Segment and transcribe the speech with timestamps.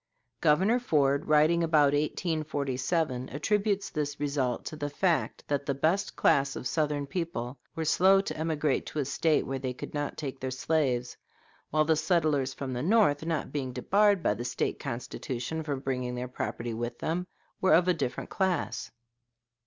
[0.39, 6.55] Governor Ford, writing about 1847, attributes this result to the fact that the best class
[6.55, 10.39] of Southern people were slow to emigrate to a State where they could not take
[10.39, 11.17] their slaves;
[11.69, 16.15] while the settlers from the North, not being debarred by the State Constitution from bringing
[16.15, 17.27] their property with them,
[17.61, 18.89] were of a different class.